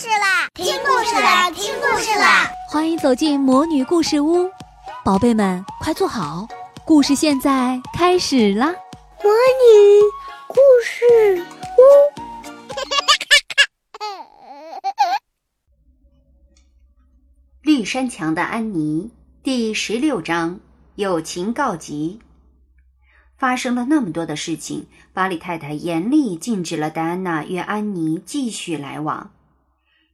[0.00, 0.48] 事啦！
[0.54, 1.50] 听故事啦！
[1.50, 2.50] 听故事啦！
[2.70, 4.50] 欢迎走进魔女故事屋，
[5.04, 6.48] 宝贝们快坐好，
[6.86, 8.68] 故事现在开始啦！
[9.22, 10.00] 魔女
[10.48, 11.44] 故事
[11.76, 11.82] 屋，
[17.60, 19.10] 绿山墙的安妮
[19.42, 20.60] 第十六章
[20.94, 22.22] 友情告急。
[23.36, 29.32] 发生了那么多的事情，巴里太太严厉禁止了戴安娜与安妮继续来往。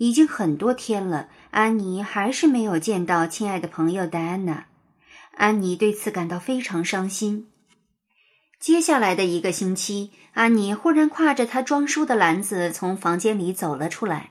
[0.00, 4.64] 已经很多天了，安妮还是没有见到亲爱的朋友戴安娜。
[5.36, 7.48] 安妮对此感到非常伤心。
[8.58, 14.30] 接下来的一个星期，安妮忽然挎着她装书的篮子从房间里走了出来。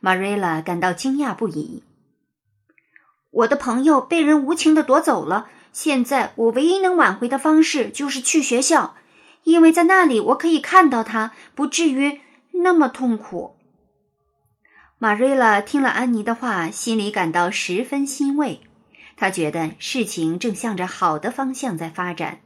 [0.00, 1.82] 玛瑞拉感到惊讶不已。
[3.30, 5.48] 我的朋友被人无情的夺走了。
[5.70, 8.96] 现在我唯一能挽回的方式就是去学校，
[9.44, 13.58] 因为在那里我可以看到他，不至于那么痛苦。
[15.02, 18.60] 玛瑞拉听了安妮的话，心里感到十分欣慰。
[19.16, 22.40] 她觉得事情正向着好的方向在发展。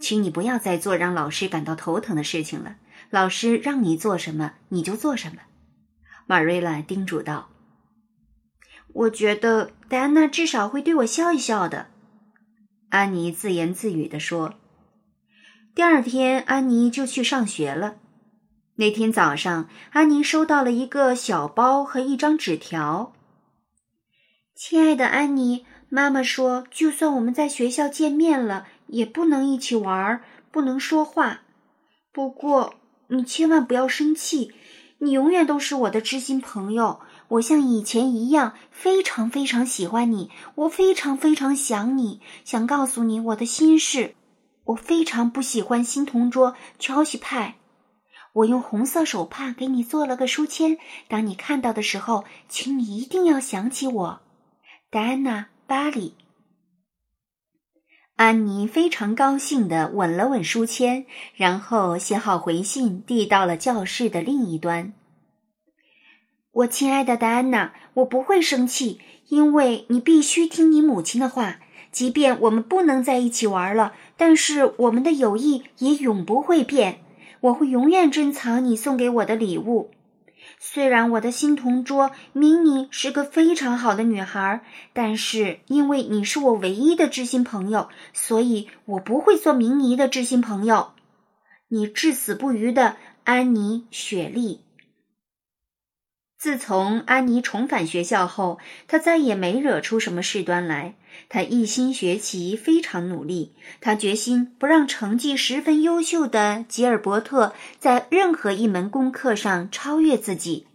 [0.00, 2.76] 请你不要再做让老师感到头疼的事情了。
[3.10, 5.42] 老师让你做什么，你就做什么。”
[6.26, 7.50] 玛瑞拉叮嘱道。
[8.94, 11.88] 我觉得戴安娜至少会对我笑一笑的，
[12.88, 14.54] 安妮自言自语地说。
[15.74, 17.96] 第二天，安妮就去上学了。
[18.76, 23.12] 那天早上，安妮收到了一个小包和一张纸条。
[24.54, 31.42] 亲爱的安妮，妈妈说，就算我们在学校见面了，也不能一起玩，不能说话。
[32.12, 32.74] 不过，
[33.08, 34.52] 你千万不要生气，
[34.98, 37.00] 你永远都是我的知心朋友。
[37.28, 44.14] 我像以前一样非常非常喜欢你，我非常非常想你，想告诉你我的心事。
[44.64, 47.56] 我非常不喜欢新同桌乔西派。
[48.32, 54.20] 我用红色手帕给你做了个书签，当你看到的时候，请你一定要想起我，
[54.90, 56.14] 戴安娜·巴里。
[58.16, 64.94] 安妮非常高兴地吻了吻书签，然后写好回信，递到了教室的另一端。
[66.52, 71.58] 我亲爱的戴安娜，我不会生气，因为你必须听你母亲的话。
[71.90, 77.04] 即便我们不能在一起玩了，但是我们的友谊也永不会变。
[77.42, 79.90] 我会永远珍藏你送给我的礼物。
[80.58, 90.92] 虽然我的新同桌明妮是个非常好的女孩，但是因为你是我唯一的知心朋友，所以我不会做明妮的知心朋友。
[91.68, 94.60] 你至死不渝的安妮·雪莉。
[96.42, 98.58] 自从安妮重返学校后，
[98.88, 100.96] 她再也没惹出什么事端来。
[101.28, 103.52] 她一心学习，非常努力。
[103.80, 110.66] 她决心不让成绩十分优秀的吉尔伯特在任何一门功课上超越自己。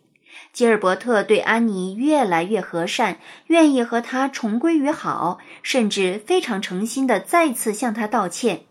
[0.54, 8.62] 吉尔伯特对安妮越来越和善，愿意和她重归于好，甚至非常诚心的再次向她道歉。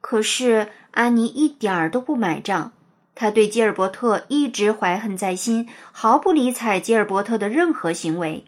[0.00, 2.72] 可是安妮一点儿都不买账。
[3.20, 8.46] 他对吉尔伯特一直怀恨在心，毫不理睬吉尔伯特的任何行为。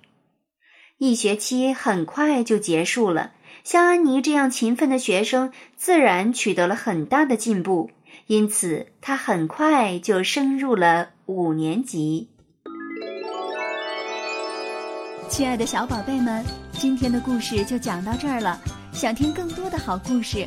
[0.97, 3.33] 一学期很快就结束了，
[3.65, 7.91] 像安妮这样勤奋的学生自然取得了很大的进步，
[8.29, 12.31] 因此他很快就升入了五年级。
[15.29, 18.59] 亲爱的小宝贝们，今天的故事就讲到这儿了。
[18.91, 20.47] 想听更多的好故事。